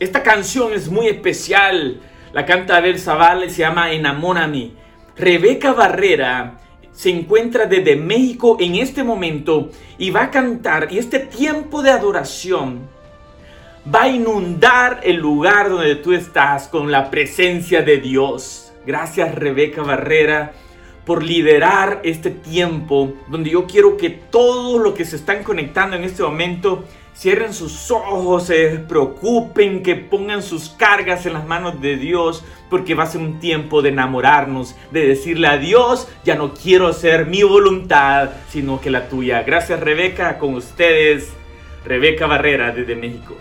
Esta 0.00 0.22
canción 0.22 0.72
es 0.72 0.88
muy 0.88 1.08
especial. 1.08 2.00
La 2.32 2.46
canta 2.46 2.78
Abel 2.78 2.98
Zavala 2.98 3.44
y 3.44 3.50
se 3.50 3.58
llama 3.58 3.92
Enamórame. 3.92 4.70
Rebeca 5.14 5.74
Barrera 5.74 6.56
se 6.90 7.10
encuentra 7.10 7.66
desde 7.66 7.96
México 7.96 8.56
en 8.60 8.76
este 8.76 9.04
momento 9.04 9.68
y 9.98 10.10
va 10.10 10.22
a 10.22 10.30
cantar. 10.30 10.88
Y 10.90 10.96
este 10.96 11.18
tiempo 11.18 11.82
de 11.82 11.90
adoración 11.90 12.88
va 13.94 14.04
a 14.04 14.08
inundar 14.08 15.00
el 15.02 15.16
lugar 15.16 15.68
donde 15.68 15.96
tú 15.96 16.14
estás 16.14 16.68
con 16.68 16.90
la 16.90 17.10
presencia 17.10 17.82
de 17.82 17.98
Dios. 17.98 18.72
Gracias 18.86 19.34
Rebeca 19.34 19.82
Barrera 19.82 20.52
por 21.04 21.22
liderar 21.22 22.00
este 22.04 22.30
tiempo 22.30 23.12
donde 23.28 23.50
yo 23.50 23.66
quiero 23.66 23.98
que 23.98 24.08
todos 24.08 24.80
los 24.80 24.94
que 24.94 25.04
se 25.04 25.16
están 25.16 25.42
conectando 25.42 25.94
en 25.94 26.04
este 26.04 26.22
momento 26.22 26.84
cierren 27.14 27.52
sus 27.52 27.90
ojos, 27.90 28.44
se 28.46 28.78
preocupen, 28.78 29.82
que 29.82 29.96
pongan 29.96 30.42
sus 30.42 30.70
cargas 30.70 31.26
en 31.26 31.34
las 31.34 31.46
manos 31.46 31.80
de 31.80 31.96
Dios, 31.96 32.44
porque 32.68 32.94
va 32.94 33.04
a 33.04 33.06
ser 33.06 33.20
un 33.20 33.40
tiempo 33.40 33.82
de 33.82 33.90
enamorarnos, 33.90 34.74
de 34.90 35.06
decirle 35.06 35.48
a 35.48 35.58
Dios, 35.58 36.08
ya 36.24 36.34
no 36.34 36.54
quiero 36.54 36.86
hacer 36.86 37.26
mi 37.26 37.42
voluntad, 37.42 38.30
sino 38.48 38.80
que 38.80 38.90
la 38.90 39.08
tuya. 39.08 39.42
Gracias 39.42 39.80
Rebeca, 39.80 40.38
con 40.38 40.54
ustedes, 40.54 41.32
Rebeca 41.84 42.26
Barrera 42.26 42.72
desde 42.72 42.94
México. 42.94 43.36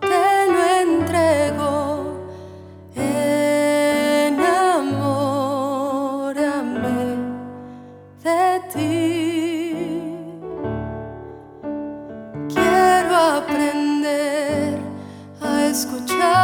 te 0.00 0.46
lo 0.52 0.60
entrego. 0.82 1.72
Enamórame 2.94 4.36
de 8.22 8.60
ti. 8.70 10.12
Quiero 12.52 13.16
aprender 13.16 14.78
a 15.40 15.64
escuchar. 15.64 16.43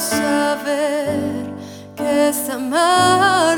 Saber 0.00 1.20
que 1.94 2.28
es 2.28 2.48
amarte. 2.48 3.55